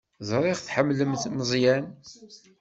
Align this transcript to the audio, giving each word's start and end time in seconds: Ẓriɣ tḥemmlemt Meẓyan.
Ẓriɣ 0.29 0.57
tḥemmlemt 0.59 1.23
Meẓyan. 1.37 1.85